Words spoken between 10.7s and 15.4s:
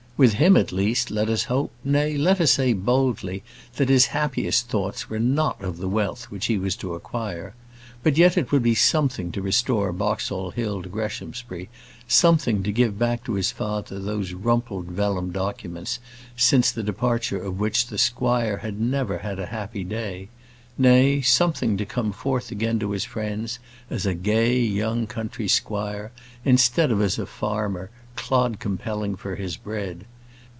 to Greshamsbury; something to give back to his father those rumpled vellum